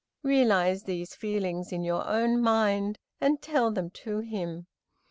[0.23, 4.65] Realize these feelings in your own mind, and tell them to him."